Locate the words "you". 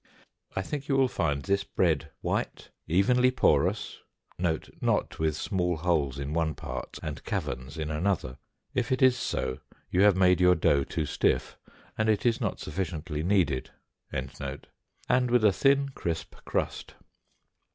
0.87-0.97, 9.91-10.01